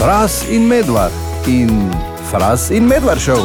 [0.00, 1.12] Fras in medvard
[1.46, 1.90] in
[2.30, 3.44] Fras in medvard šel.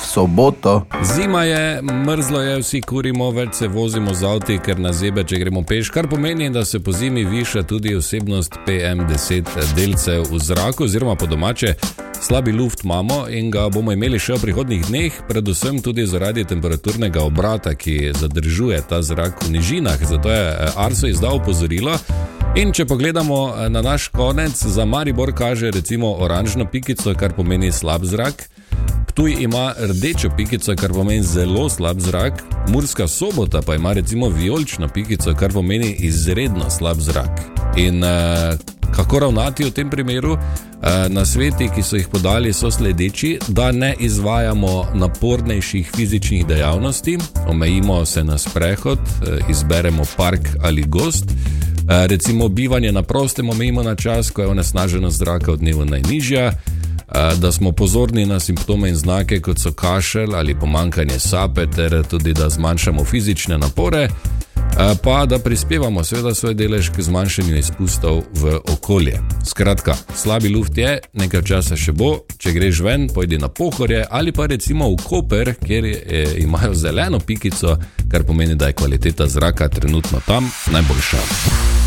[0.00, 0.86] V soboto.
[1.02, 5.40] Zima je, mrzlo je, vsi kurimo, več se vozimo z avti, ker nas zebe, če
[5.42, 10.86] gremo peš, kar pomeni, da se po zimi viša tudi vsebnost PM10 delcev v zraku,
[10.86, 11.74] oziroma po domače.
[12.22, 17.26] Slabi luft imamo in ga bomo imeli še v prihodnih dneh, predvsem tudi zaradi temperaturnega
[17.26, 19.98] obrata, ki zadržuje ta zrak v nižinah.
[19.98, 21.98] Zato je eh, Arso izdal opozorilo.
[22.54, 27.72] In če pogledamo eh, na naš konec, za Maribor kaže recimo oranžno pikico, kar pomeni
[27.72, 28.44] slab zrak.
[29.08, 34.88] Ptuj ima rdečo pikico, kar pomeni zelo slab zrak, Murska sobota pa ima recimo vijolično
[34.88, 37.40] pikico, kar pomeni izredno slab zrak.
[37.76, 38.54] In uh,
[38.96, 40.32] kako ravnati v tem primeru?
[40.32, 40.38] Uh,
[41.08, 48.04] na sveti, ki so jih podali, so sledeči, da ne izvajamo napornejših fizičnih dejavnosti, omejimo
[48.04, 48.98] se na sprehod,
[49.50, 51.24] izberemo park ali gost.
[51.88, 56.52] Recimo, bivanje na prostem omejimo na čas, ko je onesnaženost zraka v dnevu najnižja,
[57.36, 62.32] da smo pozorni na simptome in znake, kot so kašelj ali pomankanje sape, ter tudi
[62.32, 64.08] da zmanjšamo fizične napore,
[65.02, 69.20] pa da prispevamo seveda svoj delež k zmanjšanju izpustov v okolje.
[69.46, 74.32] Skratka, slabi luft je, nekaj časa še bo, če greš ven, pojdi na pohorje ali
[74.32, 77.76] pa recimo v Koper, kjer je, imajo zeleno pikico,
[78.10, 81.83] kar pomeni, da je kvaliteta zraka trenutno tam najboljša.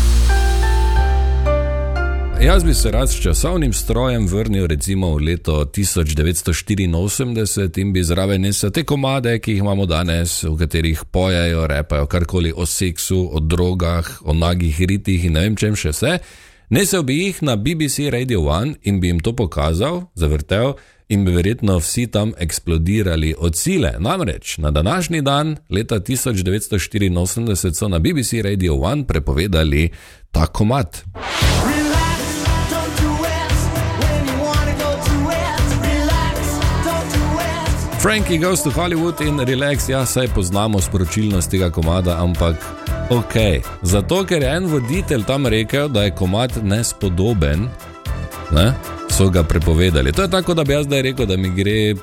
[2.42, 8.40] Jaz bi se rad s časovnim strojem vrnil recimo v leto 1984 in bi zraven
[8.40, 13.40] nesel te komade, ki jih imamo danes, v katerih pojejo, repajo karkoli o seksu, o
[13.40, 16.18] drogah, o nagih ritih in ne vem čem še vse.
[16.70, 20.74] Nesel bi jih na BBC Radio 1 in bi jim to pokazal, zavrtel
[21.08, 23.94] in bi verjetno vsi tam eksplodirali od sile.
[23.98, 29.90] Namreč na današnji dan, leta 1984, so na BBC Radio 1 prepovedali
[30.30, 31.02] ta komad.
[38.00, 42.56] Frankie goes to Hollywood in relax, ja, saj poznamo sporočilnost tega komada, ampak
[43.10, 43.34] ok.
[43.82, 47.66] Zato, ker je en voditelj tam rekel, da je komad nespodoben,
[48.54, 48.72] ne,
[49.10, 50.12] so ga prepovedali.
[50.12, 51.94] To je tako, da bi jaz zdaj rekel, da mi gre,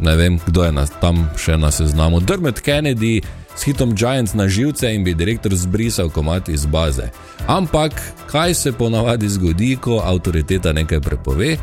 [0.00, 2.20] ne vem, kdo je nas, tam še na seznamu.
[2.20, 3.20] Dermot Kennedy
[3.56, 7.10] s hitom Giants na živce in bi direktor zbrisal komad iz baze.
[7.46, 7.92] Ampak
[8.32, 11.56] kaj se ponavadi zgodi, ko avtoriteta nekaj prepove?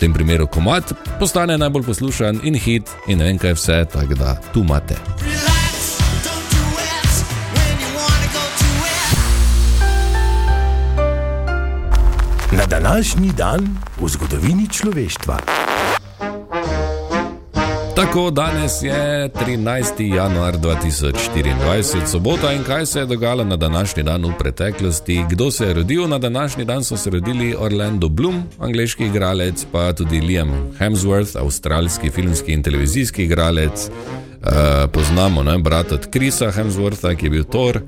[0.00, 4.34] Tem primeru komat postane najbolj poslušan in hit in ne vem kaj vse, tako da
[4.52, 4.96] tu imate.
[12.52, 13.68] Na današnji dan
[14.00, 15.69] v zgodovini človeštva.
[17.96, 20.14] Tako danes je 13.
[20.14, 25.24] januar 2024, sobota in kaj se je dogajalo na današnji dan v preteklosti.
[25.30, 29.92] Kdo se je rodil na današnji dan, so se rodili Orlando Bloom, angliški igralec, pa
[29.92, 33.90] tudi Liam Hemsworth, avstralski filmski in televizijski igralec.
[34.40, 37.80] Uh, poznamo ne, brata od Krisa Hemswortha, ki je bil Thor,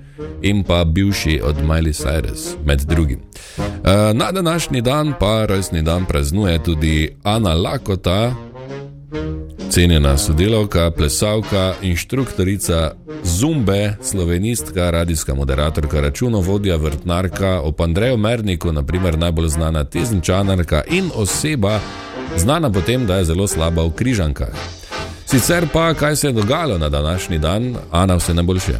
[0.42, 3.20] in pa bivši od Miley Cyrus, med drugim.
[3.58, 3.64] Uh,
[4.14, 8.34] na današnji dan pa rojstni dan praznuje tudi Ana Lakota,
[9.72, 12.92] cenjena sodelavka, plesalka, inštruktorica
[13.24, 21.80] Zumbe, slovenistka, radijska moderatorka, računovodja, vrtnarka, ob Andreju Merniku, naprimer najbolj znana teznčanarka in oseba,
[22.36, 24.81] znana po tem, da je zelo slaba v križankah.
[25.32, 28.72] Sicer pa, kaj se je dogajalo na današnji dan, Ana vse najboljše.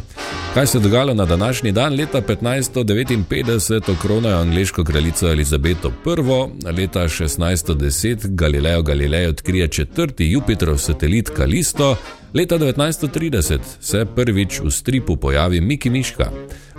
[0.53, 7.03] Kaj se je dogajalo na današnji dan, leta 1559, okronajo angliško kraljico Elizabeto I, leta
[7.03, 11.95] 1610 Galileo Galilei odkrije četrti Jupiterov satelit Kalisto,
[12.33, 16.31] leta 1930 se prvič v stripu pojavi Miki Miška.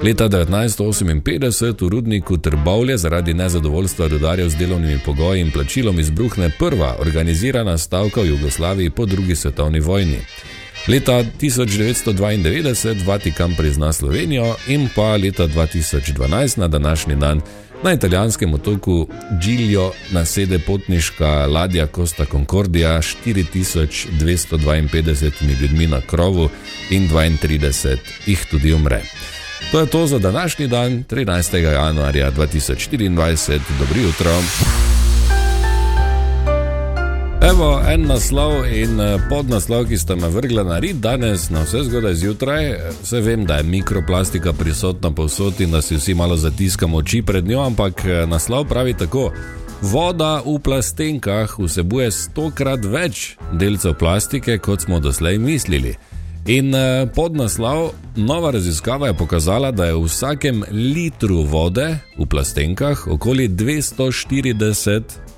[0.02, 6.96] Leta 1958 v rudniku Trbovlje zaradi nezadovoljstva rudarjev z delovnimi pogoji in plačilom izbruhne prva
[7.00, 10.18] organizirana stavka v Jugoslaviji po drugi svetovni vojni.
[10.88, 17.40] Leta 1992 Vatikan prizna Slovenijo in pa leta 2012 na današnji dan
[17.84, 19.06] na italijanskem otoku
[19.42, 26.48] Giglio nasede potniška ladja Costa Concordia s 4252 ljudmi na krovu
[26.90, 29.02] in 32 jih tudi umre.
[29.72, 31.56] To je to za današnji dan, 13.
[31.56, 33.60] januarja 2024.
[33.78, 34.42] Dobro jutro.
[37.44, 41.82] Evo en naslov in eh, podnaslov, ki sta me vrgla na rit danes, na vse
[41.84, 42.70] zgodaj zjutraj.
[43.02, 47.44] Vse vem, da je mikroplastika prisotna povsod in da si vsi malo zatiskamo oči pred
[47.48, 49.28] njo, ampak eh, naslov pravi tako:
[49.82, 55.92] Voda v plastenkah vsebuje stokrat več delcev plastike, kot smo doslej mislili.
[56.48, 63.04] In eh, podnaslov, nova raziskava je pokazala, da je v vsakem litru vode v plastenkah
[63.06, 65.33] okoli 240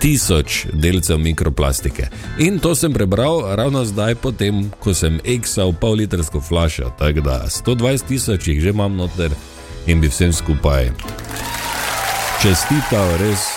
[0.00, 2.08] tisoč delcev mikroplastike.
[2.38, 6.92] In to sem prebral ravno zdaj, potem, ko sem eksal pol litrsko flašo.
[6.98, 9.30] Tako da 120 tisoč jih že imam noter
[9.86, 10.90] in bi vsem skupaj
[12.42, 13.48] čestital, res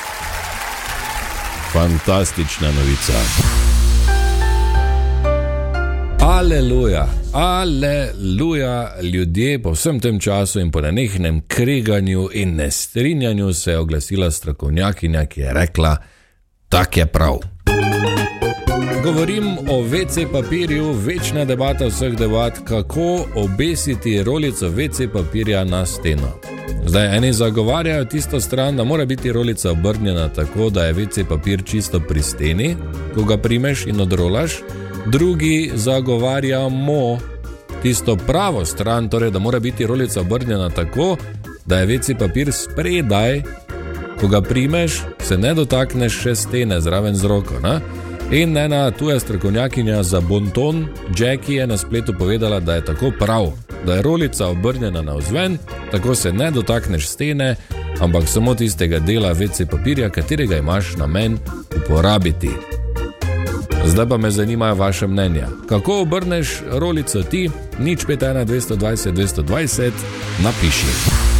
[1.73, 3.13] fantastična novica.
[6.19, 13.77] Aleluja, aleluja, ljudje po vsem tem času in po nenehnem kreganju in nestrinjanju se je
[13.77, 15.97] oglasila strokovnjakinja, ki je rekla:
[16.69, 17.37] Tak je prav.
[19.03, 26.31] Govorim o WC papirju, večna debata vseh debat, kako obesiti rolico WC papirja na steno.
[26.85, 31.63] Zdaj, eni zagovarjajo tisto stran, da mora biti rolica obrnjena tako, da je WC papir
[31.65, 32.75] čisto pri steni,
[33.15, 34.53] ko ga primeš in odrolaš,
[35.05, 37.19] drugi zagovarjamo
[37.81, 41.17] tisto pravo stran, torej da mora biti rolica obrnjena tako,
[41.65, 43.41] da je WC papir spredaj,
[44.21, 47.59] ko ga primeš, se ne dotakneš še stene zraven z roko.
[47.63, 47.79] Ne?
[48.31, 50.87] In ena tuja strokovnjakinja za bonton,
[51.17, 53.51] Jackie, je na spletu povedala, da je tako prav,
[53.85, 55.57] da je rolica obrnjena na vzven,
[55.91, 57.55] tako se ne dotakneš stene,
[57.99, 61.37] ampak samo tistega dela WC papirja, katerega imaš namen
[61.77, 62.51] uporabiti.
[63.85, 65.47] Zdaj pa me zanimajo vaše mnenja.
[65.69, 67.49] Kako obrneš rolico ti,
[67.79, 69.91] nič 5, 1, 220, 220,
[70.43, 71.38] napiši.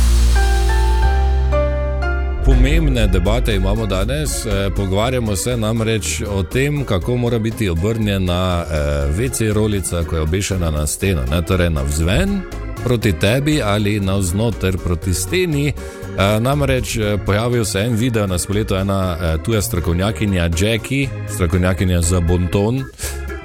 [2.49, 8.75] Pomembne debate imamo danes, eh, pogovarjamo se namreč o tem, kako mora biti obrnjena eh,
[9.17, 12.41] WC rolica, ko je obešena na steno, ne torej na vzven
[12.83, 15.67] proti tebi ali na vznoter proti steni.
[15.67, 22.83] Eh, namreč pojavil se en video na spletu, ena tuja strokovnjakinja Jackie, strokovnjakinja za bonton.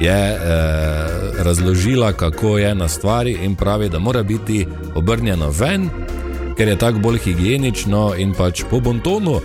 [0.01, 0.39] Je eh,
[1.39, 5.91] razložila, kako je na stvari, in pravi, da mora biti obrnjeno ven,
[6.57, 9.41] ker je tako bolj higienično in pač po bontonu.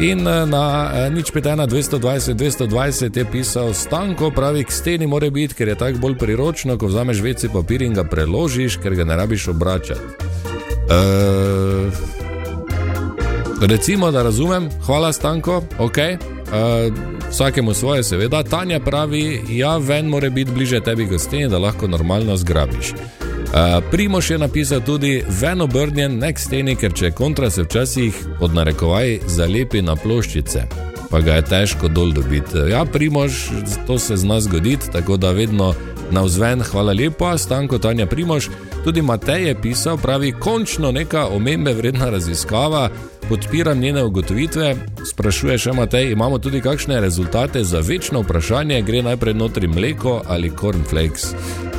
[0.00, 5.30] In eh, na eh, nič 5, 220, 220 je pisal, stanko pravi, k steni mora
[5.30, 9.04] biti, ker je tako bolj priročno, ko vzameš veci papir in ga preložiš, ker ga
[9.04, 10.00] ne rabiš obračati.
[10.84, 11.92] Uh,
[13.60, 15.98] recimo, da razumem, hvala stanko, ok.
[15.98, 18.42] Uh, vsakemu svoje, seveda.
[18.42, 22.92] Tanja pravi, ja, ven mora biti bliže tebi, kot steni, da lahko normalno zgrabiš.
[23.90, 29.18] Primoš je napisal tudi, ven obrnjen, nek steni, ker če kontra se včasih pod narekovaj
[29.30, 30.64] zalepi na ploščice,
[31.10, 32.64] pa ga je težko dol dobiti.
[32.70, 33.46] Ja, Primoš,
[33.86, 35.74] to se zna zgoditi, tako da vedno
[36.10, 38.48] na vzven, hvala lepa, stanko Tanja Primoš.
[38.84, 42.88] Tudi Matej je pisal, pravi, končno neka omembe vredna raziskava,
[43.28, 44.74] podpiram njene ugotovitve.
[45.10, 50.50] Sprašuje še Matej, imamo tudi kakšne rezultate za večno vprašanje, gre najprej notri mleko ali
[50.50, 51.30] cornflakes.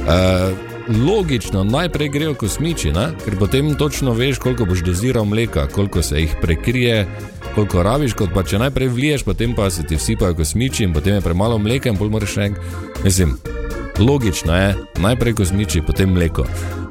[0.05, 3.07] Uh, logično, najprej grejo kosmiči, ne?
[3.25, 7.07] ker potem točno veš, koliko boš doziral mleka, koliko se jih prekrije,
[7.55, 11.15] koliko rabiš, kot pa če najprej vliješ, potem pa se ti vsipajo kosmiči in potem
[11.15, 12.65] je premalo mleka in pol moraš še enkrat.
[13.03, 13.37] Mislim,
[13.99, 16.45] logično je, najprej kosmiči, potem mleko.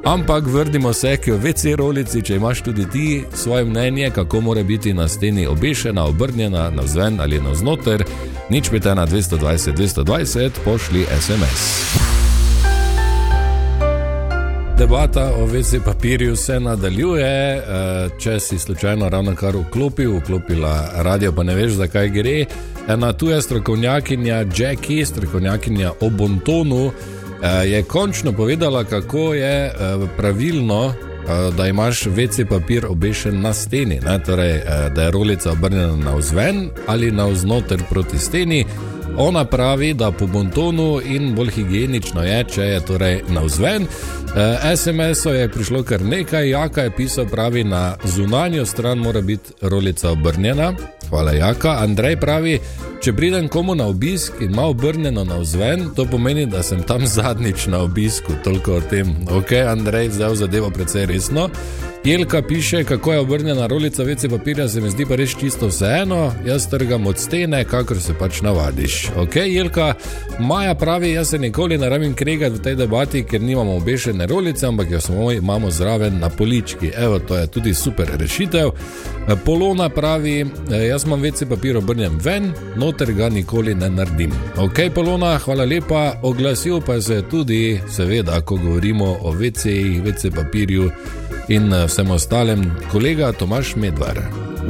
[0.05, 4.93] Ampak vrnimo se k večji rolici, če imaš tudi ti svoje mnenje, kako mora biti
[4.93, 8.05] na steni obešena, obrnjena na zven ali na znoter,
[8.49, 12.24] nič peta na 220, 220, pošli SMS.
[14.77, 17.55] Debata o vezi papirju se nadaljuje.
[17.57, 17.63] Eh,
[18.19, 22.45] če si slučajno ravno kar vklopil, vklopila radio, pa ne veš, zakaj gre.
[22.87, 29.73] Ena tuja strokovnjakinja Jackie, strokovnjakinja o Bontonu, eh, je končno povedala, kako je eh,
[30.17, 30.93] pravilno,
[31.57, 34.19] da imaš veci papir obešen na steni, ne?
[34.25, 34.61] torej
[34.95, 38.65] da je rolica obrnjena na vzven ali na vznoter proti steni.
[39.17, 43.83] Ona pravi, da po bontonu in bolj higienično je, če je torej na vzven.
[43.83, 49.53] E, SMS-o je prišlo kar nekaj, Jaka je pisal, pravi, na zunanjo stran mora biti
[49.61, 50.73] rolica obrnjena.
[51.09, 51.77] Hvala, Jaka.
[51.79, 52.59] Andrej pravi,
[53.05, 57.05] če pridem komu na obisk in ima obrnjeno na vzven, to pomeni, da sem tam
[57.07, 58.33] zadnjič na obisku.
[58.43, 59.13] Toliko o tem.
[59.29, 61.49] Ok, Andrej, zdaj zadevo precej resno.
[62.05, 66.33] Jelka piše, kako je obrnjena rolica vece papirja, se mi zdi pa res čisto vseeno,
[66.45, 69.09] jaz trgam od stene, kakor se pač navadiš.
[69.17, 69.93] Ok, Jelka,
[70.39, 74.67] Maja pravi, jaz se nikoli ne rabim kregati v tej debati, ker nimamo obešene rolice,
[74.67, 76.91] ampak jo samo imamo zraven na polički.
[76.97, 78.69] Evo, to je tudi super rešitev.
[79.45, 80.45] Polona pravi,
[80.89, 82.51] jaz imam vece papir obrnjen ven,
[82.95, 84.31] noter ga nikoli ne naredim.
[84.57, 90.91] Ok, Polona, hvala lepa, oglasil pa se tudi, seveda, ko govorimo o vecejih, vece papirju
[91.47, 94.21] in eh, vsem ostalem, kolega Tomaš Medvar.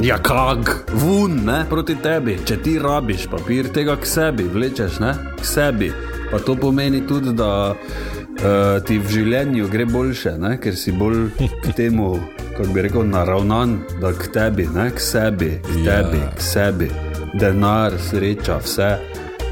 [0.02, 2.38] Ja, kak, vun, ne proti tebi.
[2.44, 5.92] Če ti rabiš papir, tega k sebi vlečeš, ne k sebi.
[6.30, 10.56] Pa to pomeni tudi, da uh, ti v življenju gre boljše, ne?
[10.60, 11.28] ker si bolj
[11.62, 12.16] k temu,
[12.58, 14.90] kako bi rekel, naravnan, da k tebi, ne?
[14.90, 16.02] k sebi, k Ja.
[16.02, 16.90] tebi, k sebi,
[17.38, 18.96] denar, sreča, vse.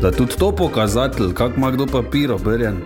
[0.03, 2.77] Da tudi to pokazatelj, kako ima kdo papir obrjen,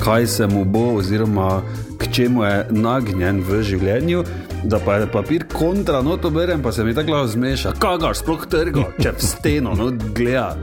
[0.00, 1.62] kaj se mu bo, oziroma
[1.98, 4.24] k čemu je nagnjen v življenju.
[4.64, 8.14] Da pa je papir kontra noto berem, pa se mi tako lahko zmeša, kaj ga
[8.14, 10.56] sploh trga, če v steno, no gleda.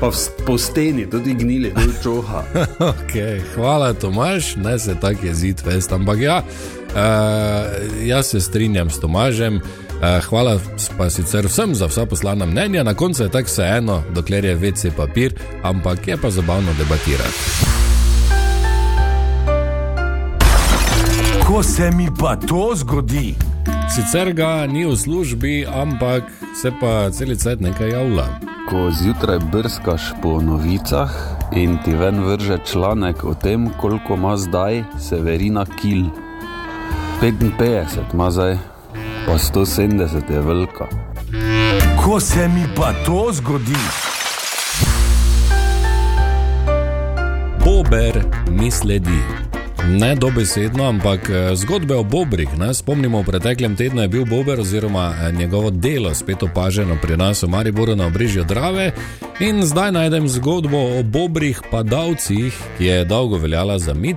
[0.00, 2.42] Pa v, po steni tudi gnili, tudi čoha.
[2.92, 5.92] Okay, hvala, Tomaš, ne se tako jezit, vest.
[5.92, 6.98] Ampak ja, uh,
[8.02, 9.62] jaz se strinjam s Tomažem.
[10.04, 10.58] Uh, hvala
[10.98, 14.90] pa sicer vsem za vsa poslana mnenja, na koncu je tako vseeno, dokler je vece
[14.90, 17.40] papir, ampak je pa zabavno debatirati.
[21.46, 23.34] Ko se mi pa to zgodi,
[23.94, 26.26] Sicer ga ni v službi, ampak
[26.62, 28.26] se pa celice nekaj javlja.
[28.68, 31.12] Ko zjutraj brskaš po novicah
[31.52, 36.04] in ti ven vrže članek o tem, koliko ima zdaj Severina Kil.
[37.22, 38.58] 55 ima zdaj,
[39.26, 40.86] pa 170 je velika.
[42.04, 43.72] ko se mi pa to zgodi,
[47.64, 49.22] Bober mi sledi.
[49.88, 52.48] Ne dobesedno, ampak eh, zgodbe o Bobrih.
[52.58, 52.74] Ne?
[52.74, 57.42] Spomnimo, v preteklem tednu je bil Bober oziroma eh, njegovo delo spet opaženo pri nas
[57.42, 58.92] v Mariboru na obrežju Drave.
[59.40, 64.16] In zdaj najdem zgodbo o Bobrih padalcih, ki je dolgo veljala za mit.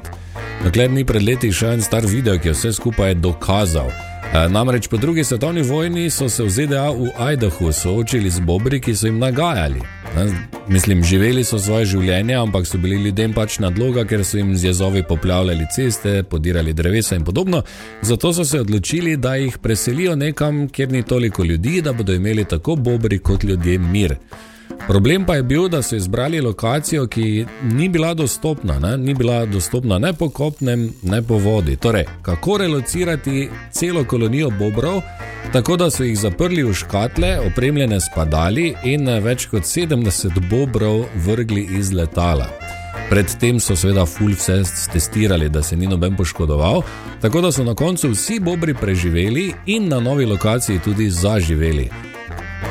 [0.63, 4.06] Dokler ni pred leti šel en star video, ki je vse skupaj dokazal.
[4.34, 8.79] E, Namreč po drugi svetovni vojni so se v ZDA v Idahu soočili z bobri,
[8.81, 9.81] ki so jim nagajali.
[10.15, 10.25] Ne,
[10.67, 14.67] Mislim, živeli so svoje življenje, ampak so bili ljudem pač nadloga, ker so jim z
[14.67, 17.63] jezovi poplavljali ceste, podirali drevesa in podobno.
[18.01, 22.46] Zato so se odločili, da jih preselijo nekam, kjer ni toliko ljudi, da bodo imeli
[22.46, 24.17] tako bobri kot ljudje mir.
[24.88, 28.97] Problem pa je bil, da so izbrali lokacijo, ki ni bila dostopna, ne?
[28.97, 31.75] ni bila dostopna ne po kopnem, ne po vodi.
[31.75, 35.01] Torej, kako relocirati celo kolonijo bobrov,
[35.53, 40.39] tako da so jih zaprli v škatle, opremljene s padali in eh, več kot 70
[40.50, 42.47] bobrov vrgli iz letala.
[43.09, 44.62] Predtem so seveda full vse
[44.93, 46.81] testirali, da se ni noben poškodoval,
[47.21, 51.89] tako da so na koncu vsi bobri preživeli in na novi lokaciji tudi zaživeli.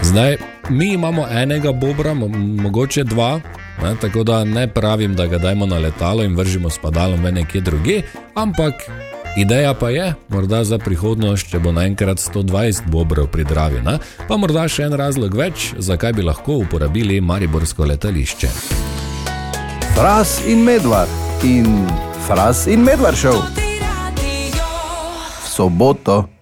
[0.03, 0.37] Zdaj,
[0.69, 2.29] mi imamo enega bobra, mo
[2.63, 3.41] mogoče dva,
[3.83, 7.33] ne, tako da ne pravim, da ga dajmo na letalo in vržimo s padalom v
[7.33, 8.03] nekje druge,
[8.35, 8.75] ampak
[9.37, 14.37] ideja pa je, morda za prihodnost, če bo naenkrat 120 bobrov pri Dravi, ne, pa
[14.37, 18.49] morda še en razlog več, zakaj bi lahko uporabili Mariborsko letališče.
[19.97, 21.87] Fras in medvard in
[22.27, 23.39] Fras in medvard šel
[25.43, 26.36] v soboto.